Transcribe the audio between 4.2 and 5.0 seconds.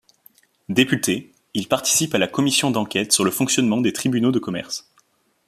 de commerce.